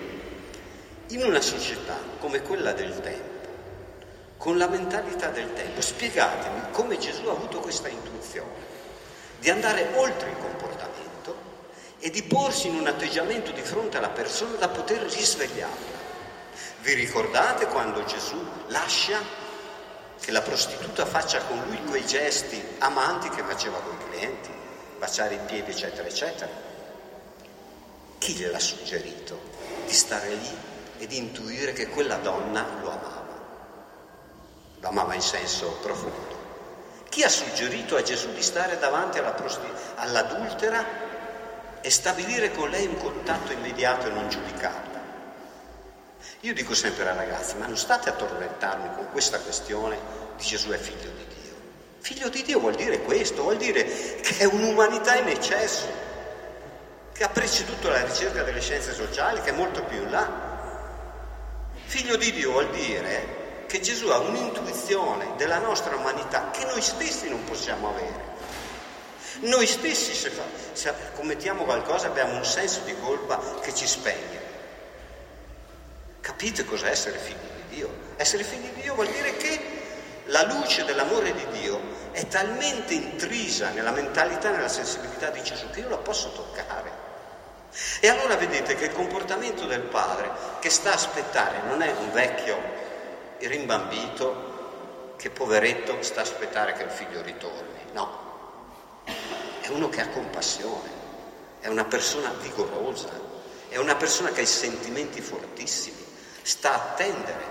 in 1.08 1.24
una 1.24 1.42
società 1.42 1.98
come 2.20 2.42
quella 2.42 2.74
del 2.74 3.00
tempo, 3.00 3.36
con 4.38 4.58
la 4.58 4.68
mentalità 4.68 5.30
del 5.30 5.54
tempo, 5.54 5.82
spiegatemi 5.82 6.72
come 6.72 6.98
Gesù 6.98 7.28
ha 7.28 7.32
avuto 7.32 7.60
questa 7.60 7.88
intuizione 7.88 8.76
di 9.40 9.50
andare 9.50 9.90
oltre 9.96 10.30
il 10.30 10.38
comportamento 10.38 11.36
e 12.00 12.10
di 12.10 12.24
porsi 12.24 12.68
in 12.68 12.76
un 12.76 12.88
atteggiamento 12.88 13.52
di 13.52 13.62
fronte 13.62 13.98
alla 13.98 14.10
persona 14.10 14.56
da 14.58 14.70
poter 14.70 15.02
risvegliarla. 15.02 16.06
Vi 16.82 16.94
ricordate 16.94 17.68
quando 17.68 18.04
Gesù 18.06 18.38
lascia 18.68 19.20
che 20.20 20.32
la 20.32 20.42
prostituta 20.42 21.06
faccia 21.06 21.42
con 21.42 21.62
lui 21.68 21.84
quei 21.86 22.06
gesti 22.06 22.62
amanti 22.80 23.30
che 23.30 23.44
faceva 23.44 23.80
con 23.80 23.94
i 23.94 24.10
clienti, 24.10 24.50
baciare 24.98 25.36
i 25.36 25.40
piedi, 25.46 25.72
eccetera, 25.72 26.08
eccetera. 26.08 26.52
Chi 28.18 28.34
gliel'ha 28.34 28.60
suggerito 28.60 29.40
di 29.86 29.94
stare 29.94 30.34
lì 30.34 30.58
e 31.00 31.08
di 31.08 31.18
intuire 31.18 31.74
che 31.74 31.88
quella 31.88 32.18
donna 32.18 32.66
lo 32.82 32.90
amava? 32.90 33.36
Lo 34.80 34.88
amava 34.88 35.14
in 35.14 35.22
senso 35.22 35.78
profondo. 35.82 36.36
Chi 37.10 37.24
ha 37.24 37.30
suggerito 37.30 37.96
a 37.96 38.02
Gesù 38.02 38.32
di 38.34 38.42
stare 38.42 38.78
davanti 38.78 39.18
alla 39.18 39.32
prosti- 39.32 39.72
all'adultera 39.96 40.86
e 41.82 41.90
stabilire 41.90 42.52
con 42.52 42.70
lei 42.70 42.86
un 42.86 42.98
contatto 42.98 43.52
immediato 43.52 44.08
e 44.08 44.12
non 44.12 44.30
giudicato? 44.30 44.96
Io 46.42 46.54
dico 46.54 46.76
sempre 46.76 47.10
ai 47.10 47.16
ragazzi, 47.16 47.56
ma 47.56 47.66
non 47.66 47.78
state 47.78 48.10
a 48.10 48.14
tormentarmi 48.14 48.96
con 48.96 49.10
questa 49.12 49.40
questione 49.40 49.98
di 50.36 50.44
Gesù 50.44 50.70
è 50.70 50.78
figlio 50.78 51.10
di 51.10 51.26
Dio. 51.28 51.37
Figlio 52.08 52.30
di 52.30 52.42
Dio 52.42 52.62
vuol 52.62 52.76
dire 52.76 53.02
questo, 53.02 53.42
vuol 53.42 53.58
dire 53.58 53.84
che 53.84 54.38
è 54.38 54.46
un'umanità 54.46 55.18
in 55.18 55.28
eccesso, 55.28 55.88
che 57.12 57.22
ha 57.26 57.28
preceduto 57.28 57.90
la 57.90 58.02
ricerca 58.02 58.44
delle 58.44 58.62
scienze 58.62 58.94
sociali, 58.94 59.42
che 59.42 59.50
è 59.50 59.52
molto 59.52 59.84
più 59.84 59.98
in 60.04 60.10
là. 60.10 60.32
Figlio 61.84 62.16
di 62.16 62.32
Dio 62.32 62.52
vuol 62.52 62.70
dire 62.70 63.66
che 63.68 63.82
Gesù 63.82 64.08
ha 64.08 64.20
un'intuizione 64.20 65.34
della 65.36 65.58
nostra 65.58 65.98
umanità 65.98 66.50
che 66.52 66.64
noi 66.64 66.82
stessi 66.82 67.28
non 67.28 67.44
possiamo 67.44 67.90
avere. 67.90 68.24
Noi 69.40 69.68
stessi 69.68 70.14
se, 70.14 70.30
fa, 70.30 70.44
se 70.72 70.94
commettiamo 71.14 71.66
qualcosa 71.66 72.08
abbiamo 72.08 72.38
un 72.38 72.46
senso 72.46 72.84
di 72.86 72.96
colpa 73.02 73.60
che 73.60 73.76
ci 73.76 73.86
spegne. 73.86 74.40
Capite 76.22 76.64
cos'è 76.64 76.88
essere 76.88 77.18
figli 77.18 77.36
di 77.36 77.76
Dio? 77.76 77.90
Essere 78.16 78.46
figli 78.46 78.70
di 78.70 78.84
Dio 78.84 78.94
vuol 78.94 79.10
dire 79.10 79.36
che 79.36 79.76
la 80.28 80.44
luce 80.44 80.86
dell'amore 80.86 81.34
di 81.34 81.60
Dio 81.60 81.97
è 82.18 82.28
talmente 82.28 82.96
intrisa 82.96 83.70
nella 83.70 83.92
mentalità 83.92 84.50
nella 84.50 84.68
sensibilità 84.68 85.30
di 85.30 85.44
Gesù 85.44 85.70
che 85.70 85.82
io 85.82 85.90
la 85.90 85.98
posso 85.98 86.32
toccare. 86.32 87.06
E 88.00 88.08
allora 88.08 88.36
vedete 88.36 88.74
che 88.74 88.86
il 88.86 88.92
comportamento 88.92 89.68
del 89.68 89.84
padre 89.84 90.32
che 90.60 90.72
sta 90.72 90.90
a 90.90 90.96
aspettare 90.96 91.62
non 91.68 91.84
è 91.84 91.92
un 91.92 92.12
vecchio 92.12 92.58
rimbambito 93.38 95.14
che 95.16 95.30
poveretto 95.30 96.02
sta 96.02 96.22
a 96.22 96.24
aspettare 96.24 96.74
che 96.74 96.82
il 96.82 96.90
figlio 96.90 97.22
ritorni, 97.22 97.86
no, 97.94 99.04
è 99.62 99.68
uno 99.68 99.88
che 99.90 100.02
ha 100.02 100.10
compassione, 100.10 100.90
è 101.60 101.68
una 101.68 101.86
persona 101.86 102.32
vigorosa, 102.42 103.12
è 103.70 103.78
una 103.78 103.96
persona 103.96 104.32
che 104.32 104.40
ha 104.40 104.44
i 104.44 104.48
sentimenti 104.48 105.22
fortissimi 105.22 106.04
sta 106.42 106.72
a 106.72 106.76
attendere, 106.76 107.46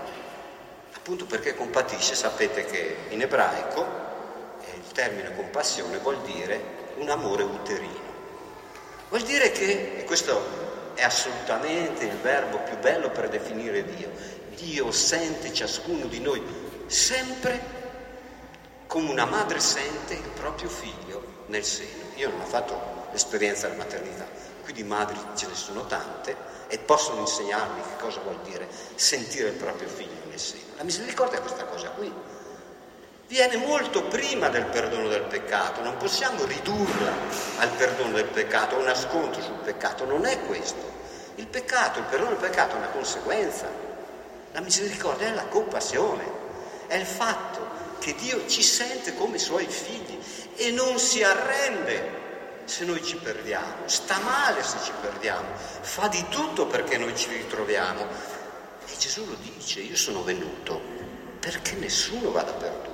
appunto 0.93 1.25
perché 1.25 1.55
compatisce, 1.55 2.15
sapete 2.15 2.65
che 2.65 2.97
in 3.09 3.21
ebraico 3.21 4.06
termine 4.97 5.35
compassione 5.35 5.99
vuol 5.99 6.19
dire 6.23 6.59
un 6.95 7.07
amore 7.07 7.43
uterino. 7.43 8.15
Vuol 9.09 9.21
dire 9.21 9.51
che, 9.51 9.99
e 9.99 10.03
questo 10.05 10.41
è 10.95 11.03
assolutamente 11.03 12.05
il 12.05 12.15
verbo 12.15 12.57
più 12.61 12.79
bello 12.79 13.11
per 13.11 13.29
definire 13.29 13.85
Dio, 13.85 14.09
Dio 14.55 14.91
sente 14.91 15.53
ciascuno 15.53 16.07
di 16.07 16.19
noi 16.19 16.41
sempre 16.87 17.75
come 18.87 19.11
una 19.11 19.25
madre 19.25 19.59
sente 19.59 20.15
il 20.15 20.29
proprio 20.33 20.67
figlio 20.67 21.43
nel 21.45 21.63
seno. 21.63 22.05
Io 22.15 22.29
non 22.31 22.41
ho 22.41 22.45
fatto 22.45 23.09
l'esperienza 23.11 23.67
della 23.67 23.83
maternità, 23.83 24.25
qui 24.63 24.73
di 24.73 24.83
madri 24.83 25.19
ce 25.35 25.45
ne 25.45 25.53
sono 25.53 25.85
tante, 25.85 26.35
e 26.69 26.79
possono 26.79 27.19
insegnarmi 27.19 27.81
che 27.81 28.01
cosa 28.03 28.19
vuol 28.21 28.39
dire 28.41 28.67
sentire 28.95 29.49
il 29.49 29.55
proprio 29.57 29.89
figlio 29.89 30.25
nel 30.27 30.39
seno. 30.39 30.73
La 30.77 30.83
misericordia 30.83 31.37
è 31.37 31.41
questa 31.41 31.65
cosa 31.65 31.89
qui. 31.89 32.11
Viene 33.27 33.57
molto 33.57 34.03
prima 34.05 34.47
del 34.47 34.65
perdono 34.67 35.09
del 35.09 35.23
peccato, 35.23 35.81
non 35.81 35.97
possiamo 35.97 36.45
ridurla 36.45 37.11
al 37.57 37.69
perdono 37.71 38.13
del 38.13 38.25
peccato, 38.25 38.75
a 38.75 38.79
una 38.79 38.95
scontro 38.95 39.41
sul 39.41 39.59
peccato, 39.63 40.05
non 40.05 40.25
è 40.25 40.39
questo. 40.45 40.95
Il 41.35 41.47
peccato, 41.47 41.99
il 41.99 42.05
perdono 42.05 42.31
del 42.31 42.49
peccato 42.49 42.75
è 42.75 42.77
una 42.77 42.87
conseguenza. 42.87 43.67
La 44.53 44.61
misericordia 44.61 45.27
è 45.27 45.33
la 45.33 45.45
compassione, 45.47 46.23
è 46.87 46.95
il 46.95 47.05
fatto 47.05 47.67
che 47.99 48.15
Dio 48.15 48.47
ci 48.47 48.63
sente 48.63 49.13
come 49.13 49.37
suoi 49.37 49.65
figli 49.65 50.17
e 50.55 50.71
non 50.71 50.97
si 50.97 51.21
arrende 51.21 52.25
se 52.63 52.85
noi 52.85 53.03
ci 53.03 53.17
perdiamo, 53.17 53.87
sta 53.87 54.19
male 54.19 54.63
se 54.63 54.77
ci 54.83 54.91
perdiamo, 55.01 55.47
fa 55.81 56.07
di 56.07 56.23
tutto 56.29 56.65
perché 56.67 56.97
noi 56.97 57.15
ci 57.15 57.29
ritroviamo. 57.29 58.05
E 58.85 58.97
Gesù 58.97 59.25
lo 59.25 59.35
dice, 59.35 59.81
io 59.81 59.97
sono 59.97 60.23
venuto 60.23 60.81
perché 61.39 61.73
nessuno 61.73 62.31
vada 62.31 62.53
perduto. 62.53 62.86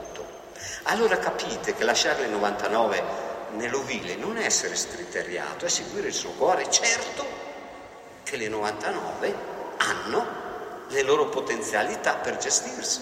Allora 0.84 1.18
capite 1.18 1.74
che 1.74 1.84
lasciare 1.84 2.22
le 2.22 2.28
99 2.28 3.04
nell'ovile 3.52 4.16
non 4.16 4.38
è 4.38 4.46
essere 4.46 4.76
striteriato, 4.76 5.66
è 5.66 5.70
seguire 5.70 6.08
il 6.08 6.14
suo 6.14 6.32
cuore. 6.32 6.70
Certo 6.70 7.26
che 8.24 8.38
le 8.38 8.48
99 8.48 9.36
hanno 9.78 10.42
le 10.88 11.02
loro 11.02 11.30
potenzialità 11.30 12.16
per 12.16 12.38
gestirsi, 12.38 13.02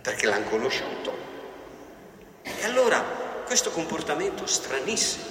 perché 0.00 0.26
l'hanno 0.26 0.48
conosciuto. 0.48 1.12
E 2.42 2.64
allora 2.64 3.00
questo 3.44 3.70
comportamento 3.70 4.46
stranissimo 4.46 5.24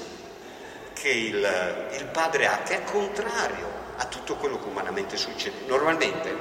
che 0.94 1.10
il, 1.10 1.90
il 1.98 2.06
padre 2.06 2.48
ha, 2.48 2.62
che 2.64 2.78
è 2.78 2.84
contrario 2.84 3.82
a 3.98 4.06
tutto 4.06 4.36
quello 4.36 4.60
che 4.60 4.68
umanamente 4.68 5.18
succede. 5.18 5.66
Normalmente, 5.68 6.36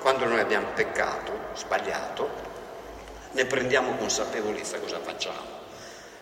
quando 0.00 0.26
noi 0.26 0.40
abbiamo 0.40 0.68
peccato, 0.74 1.32
sbagliato, 1.54 2.56
ne 3.32 3.44
prendiamo 3.44 3.96
consapevolezza 3.96 4.78
cosa 4.78 5.00
facciamo. 5.00 5.56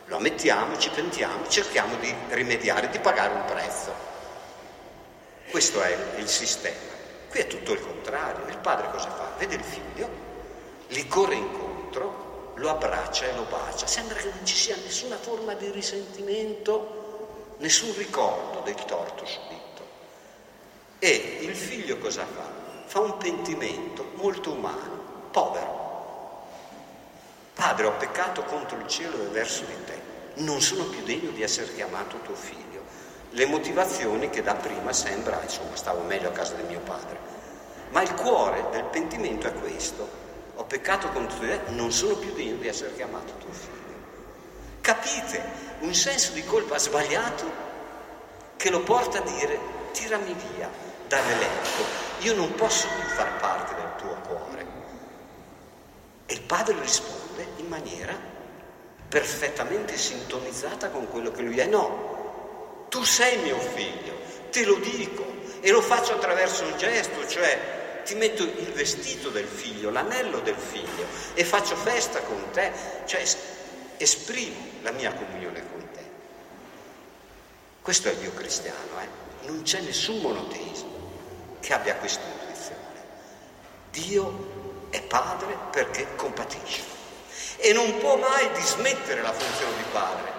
Lo 0.07 0.17
ammettiamo, 0.17 0.79
ci 0.79 0.91
pentiamo, 0.91 1.49
cerchiamo 1.49 1.97
di 1.97 2.15
rimediare, 2.31 2.89
di 2.91 2.99
pagare 2.99 3.35
un 3.35 3.45
prezzo. 3.45 3.93
Questo 5.51 5.83
è 5.83 5.97
il 6.17 6.29
sistema. 6.29 6.95
Qui 7.29 7.41
è 7.41 7.47
tutto 7.47 7.73
il 7.73 7.81
contrario. 7.81 8.47
Il 8.49 8.59
padre 8.59 8.91
cosa 8.91 9.11
fa? 9.11 9.33
Vede 9.39 9.57
il 9.57 9.65
figlio, 9.65 10.09
gli 10.87 11.07
corre 11.09 11.35
incontro, 11.35 12.53
lo 12.55 12.71
abbraccia 12.71 13.27
e 13.27 13.35
lo 13.35 13.45
bacia. 13.45 13.87
Sembra 13.87 14.17
che 14.17 14.31
non 14.31 14.45
ci 14.47 14.55
sia 14.55 14.77
nessuna 14.77 15.17
forma 15.17 15.55
di 15.55 15.71
risentimento 15.71 17.55
nessun 17.59 17.95
ricordo 17.97 18.61
del 18.61 18.77
torto 18.85 19.25
subito. 19.25 19.65
E 20.99 21.39
il 21.41 21.55
figlio 21.55 21.99
cosa 21.99 22.25
fa? 22.25 22.65
Fa 22.87 23.01
un 23.01 23.17
pentimento 23.19 24.11
molto 24.15 24.53
umano, 24.53 25.29
povero, 25.31 25.86
Padre, 27.57 27.87
ho 27.87 27.93
peccato 27.93 28.43
contro 28.43 28.77
il 28.77 28.87
cielo 28.87 29.19
e 29.19 29.29
verso 29.29 29.65
di 29.65 29.85
te, 29.87 29.99
non 30.43 30.61
sono 30.61 30.85
più 30.85 31.03
degno 31.05 31.31
di 31.31 31.41
essere 31.41 31.73
chiamato 31.73 32.19
tuo 32.19 32.35
figlio. 32.35 32.83
Le 33.31 33.47
motivazioni 33.47 34.29
che 34.29 34.43
da 34.43 34.55
prima 34.55 34.93
sembra, 34.93 35.41
insomma, 35.43 35.75
stavo 35.75 36.03
meglio 36.03 36.29
a 36.29 36.33
casa 36.33 36.53
di 36.53 36.65
mio 36.65 36.81
padre. 36.81 37.19
Ma 37.93 38.03
il 38.03 38.13
cuore 38.13 38.67
del 38.73 38.85
pentimento 38.85 39.47
è 39.47 39.55
questo. 39.55 40.07
Ho 40.57 40.65
peccato 40.65 41.09
contro 41.09 41.39
te, 41.39 41.61
non 41.69 41.93
sono 41.93 42.17
più 42.17 42.35
degno 42.35 42.57
di 42.57 42.69
essere 42.69 42.95
chiamato 42.95 43.33
tuo 43.39 43.53
figlio. 43.53 43.95
Capite? 44.83 45.43
Un 45.79 45.95
senso 45.95 46.33
di 46.33 46.45
colpa 46.45 46.77
sbagliato 46.77 47.51
che 48.57 48.69
lo 48.69 48.81
porta 48.81 49.17
a 49.17 49.23
dire 49.23 49.59
tirami 49.93 50.37
via 50.53 50.69
dall'elenco, 51.09 51.85
io 52.19 52.35
non 52.35 52.55
posso 52.55 52.87
più 52.87 53.09
far 53.15 53.39
parte 53.39 53.75
del 53.77 53.91
tuo 53.97 54.15
cuore. 54.29 54.67
E 56.27 56.35
il 56.35 56.43
padre 56.43 56.79
risponde 56.79 57.25
in 57.57 57.66
maniera 57.66 58.35
perfettamente 59.09 59.97
sintonizzata 59.97 60.90
con 60.90 61.09
quello 61.09 61.31
che 61.31 61.43
lui 61.43 61.59
è. 61.59 61.66
No, 61.66 62.87
tu 62.88 63.02
sei 63.05 63.38
mio 63.38 63.59
figlio, 63.59 64.19
te 64.50 64.64
lo 64.64 64.76
dico 64.76 65.25
e 65.61 65.71
lo 65.71 65.81
faccio 65.81 66.14
attraverso 66.14 66.64
un 66.64 66.76
gesto, 66.76 67.26
cioè 67.26 68.02
ti 68.05 68.14
metto 68.14 68.43
il 68.43 68.73
vestito 68.73 69.31
del 69.31 69.47
figlio, 69.47 69.90
l'anello 69.90 70.40
del 70.40 70.57
figlio 70.57 71.07
e 71.35 71.45
faccio 71.45 71.76
festa 71.76 72.21
con 72.21 72.50
te, 72.52 72.73
cioè 73.05 73.23
esprimo 73.97 74.57
la 74.83 74.93
mia 74.93 75.12
comunione 75.12 75.62
con 75.71 75.88
te. 75.93 76.05
Questo 77.83 78.09
è 78.09 78.12
il 78.12 78.19
Dio 78.19 78.33
cristiano, 78.33 79.00
eh? 79.00 79.47
non 79.47 79.62
c'è 79.62 79.81
nessun 79.81 80.21
monoteismo 80.21 80.95
che 81.61 81.73
abbia 81.73 81.97
questa 81.97 82.23
intuizione. 82.25 82.85
Dio 83.90 84.88
è 84.90 85.02
padre 85.02 85.57
perché 85.71 86.14
compatisce 86.16 86.96
e 87.57 87.73
non 87.73 87.99
può 87.99 88.16
mai 88.16 88.50
dismettere 88.52 89.23
la 89.23 89.33
funzione 89.33 89.76
di 89.76 89.85
padre 89.93 90.35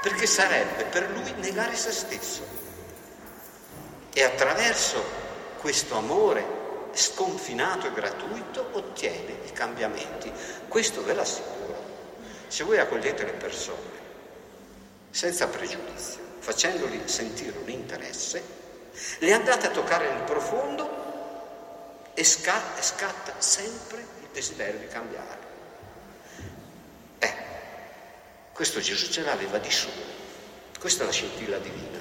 perché 0.00 0.26
sarebbe 0.26 0.84
per 0.84 1.10
lui 1.10 1.32
negare 1.38 1.74
se 1.74 1.92
stesso. 1.92 2.56
E 4.12 4.22
attraverso 4.22 5.02
questo 5.58 5.96
amore 5.96 6.56
sconfinato 6.92 7.86
e 7.86 7.92
gratuito 7.92 8.68
ottiene 8.72 9.38
i 9.44 9.52
cambiamenti. 9.52 10.32
Questo 10.66 11.04
ve 11.04 11.14
l'assicuro. 11.14 11.76
Se 12.48 12.64
voi 12.64 12.78
accogliete 12.78 13.24
le 13.24 13.32
persone 13.32 13.96
senza 15.10 15.48
pregiudizio, 15.48 16.20
facendogli 16.38 17.00
sentire 17.06 17.58
un 17.58 17.68
interesse, 17.68 18.42
le 19.18 19.32
andate 19.32 19.66
a 19.66 19.70
toccare 19.70 20.10
nel 20.10 20.22
profondo 20.22 21.06
e 22.14 22.24
scatta, 22.24 22.82
scatta 22.82 23.34
sempre 23.38 23.98
il 23.98 24.28
desiderio 24.32 24.80
di 24.80 24.88
cambiare. 24.88 25.38
Eh, 27.18 27.34
questo 28.58 28.80
Gesù 28.80 29.08
ce 29.12 29.22
l'aveva 29.22 29.58
di 29.58 29.70
suo, 29.70 29.92
questa 30.80 31.04
è 31.04 31.06
la 31.06 31.12
scintilla 31.12 31.58
divina. 31.58 32.00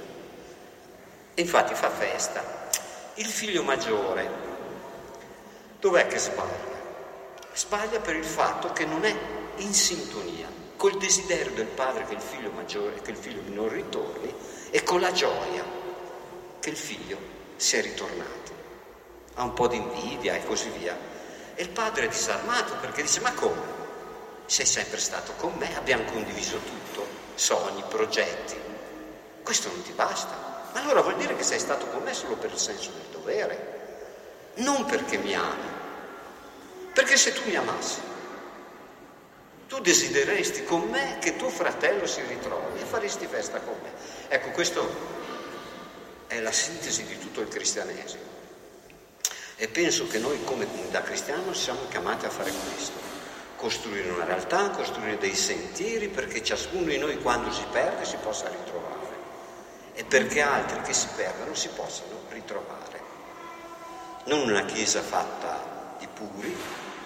E 1.36 1.40
infatti 1.40 1.76
fa 1.76 1.92
festa. 1.92 2.72
Il 3.14 3.28
figlio 3.28 3.62
maggiore, 3.62 4.28
dov'è 5.80 6.08
che 6.08 6.18
sbaglia? 6.18 6.82
Sbaglia 7.54 8.00
per 8.00 8.16
il 8.16 8.26
fatto 8.26 8.74
che 8.74 8.86
non 8.86 9.06
è 9.06 9.16
in 9.58 9.72
sintonia 9.72 10.48
col 10.78 10.98
desiderio 10.98 11.54
del 11.54 11.68
padre 11.68 12.06
che 12.06 12.16
il 12.16 12.22
figlio 12.22 12.50
maggiore, 12.50 13.04
che 13.04 13.12
il 13.12 13.18
figlio 13.18 13.44
minore 13.44 13.76
ritorni 13.76 14.34
e 14.72 14.82
con 14.82 15.00
la 15.00 15.12
gioia 15.12 15.64
che 16.60 16.70
il 16.72 16.76
figlio 16.76 17.20
sia 17.58 17.82
ritornato 17.82 18.56
ha 19.36 19.44
un 19.44 19.54
po' 19.54 19.68
di 19.68 19.76
invidia 19.76 20.34
e 20.34 20.44
così 20.44 20.70
via. 20.70 20.98
E 21.54 21.62
il 21.62 21.70
padre 21.70 22.06
è 22.06 22.08
disarmato 22.08 22.78
perché 22.78 23.04
dice 23.04 23.20
ma 23.20 23.32
come? 23.34 23.77
Sei 24.48 24.66
sempre 24.66 24.98
stato 24.98 25.34
con 25.34 25.54
me, 25.58 25.78
abbiamo 25.78 26.06
condiviso 26.06 26.58
tutto, 26.58 27.06
sogni, 27.36 27.84
progetti. 27.88 28.56
Questo 29.44 29.68
non 29.70 29.84
ti 29.84 29.92
basta. 29.92 30.70
Ma 30.74 30.82
allora 30.82 31.02
vuol 31.02 31.18
dire 31.18 31.36
che 31.36 31.44
sei 31.44 31.60
stato 31.60 31.86
con 31.88 32.02
me 32.02 32.14
solo 32.14 32.36
per 32.36 32.52
il 32.52 32.58
senso 32.58 32.92
del 32.92 33.12
dovere, 33.12 33.76
non 34.56 34.86
perché 34.86 35.18
mi 35.18 35.36
ami. 35.36 35.76
Perché 36.94 37.18
se 37.18 37.34
tu 37.34 37.42
mi 37.46 37.56
amassi, 37.56 38.00
tu 39.68 39.80
desidereresti 39.80 40.64
con 40.64 40.90
me 40.90 41.18
che 41.20 41.36
tuo 41.36 41.50
fratello 41.50 42.08
si 42.08 42.22
ritrovi 42.22 42.80
e 42.80 42.86
faresti 42.86 43.28
festa 43.28 43.60
con 43.60 43.76
me. 43.84 43.92
Ecco, 44.30 44.52
questo 44.52 45.16
è 46.28 46.40
la 46.40 46.52
sintesi 46.52 47.06
di 47.06 47.20
tutto 47.20 47.42
il 47.42 47.50
cristianesimo. 47.50 48.36
E 49.58 49.68
penso 49.68 50.08
che 50.08 50.20
noi 50.20 50.42
come 50.44 50.66
comunità 50.66 51.02
cristiana 51.02 51.54
siamo 51.54 51.82
chiamati 51.90 52.26
a 52.26 52.30
fare 52.30 52.52
questo, 52.52 53.00
costruire 53.58 54.12
una 54.12 54.24
realtà, 54.24 54.70
costruire 54.70 55.18
dei 55.18 55.36
sentieri 55.36 56.08
perché 56.08 56.44
ciascuno 56.44 56.86
di 56.86 56.98
noi 56.98 57.20
quando 57.20 57.52
si 57.52 57.66
perde 57.72 58.06
si 58.06 58.16
possa 58.18 58.48
ritrovare 58.48 58.96
e 59.94 60.04
perché 60.06 60.42
altri 60.42 60.80
che 60.82 60.94
si 60.94 61.08
perdono 61.16 61.56
si 61.56 61.70
possano 61.70 62.22
ritrovare. 62.30 63.02
Non 64.26 64.48
una 64.48 64.64
chiesa 64.66 65.02
fatta 65.02 65.96
di 65.98 66.08
puri, 66.14 66.56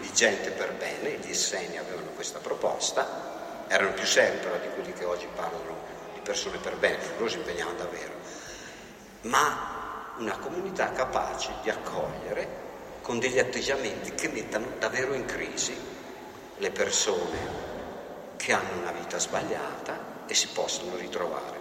di 0.01 0.11
gente 0.13 0.51
per 0.51 0.73
bene, 0.73 1.17
gli 1.17 1.29
Esseni 1.29 1.77
avevano 1.77 2.09
questa 2.09 2.39
proposta, 2.39 3.65
erano 3.67 3.93
più 3.93 4.05
seri 4.05 4.37
però 4.37 4.57
di 4.57 4.67
quelli 4.73 4.91
che 4.91 5.05
oggi 5.05 5.27
parlano 5.33 5.77
di 6.13 6.19
persone 6.19 6.57
per 6.57 6.75
bene, 6.75 6.97
loro 7.17 7.29
si 7.29 7.37
impegnavano 7.37 7.77
davvero, 7.77 8.13
ma 9.21 10.13
una 10.17 10.37
comunità 10.37 10.91
capace 10.91 11.53
di 11.63 11.69
accogliere 11.69 12.59
con 13.01 13.19
degli 13.19 13.39
atteggiamenti 13.39 14.13
che 14.13 14.27
mettano 14.27 14.67
davvero 14.77 15.13
in 15.13 15.25
crisi 15.25 15.99
le 16.61 16.69
persone 16.69 17.39
che 18.37 18.53
hanno 18.53 18.81
una 18.81 18.91
vita 18.91 19.17
sbagliata 19.17 20.25
e 20.27 20.35
si 20.35 20.47
possono 20.49 20.95
ritrovare. 20.95 21.60